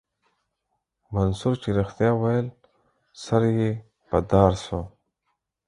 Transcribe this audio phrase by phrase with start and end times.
[1.13, 2.47] منصور چې رښتيا ويل
[3.23, 3.71] سر يې
[4.07, 4.79] په دار سو.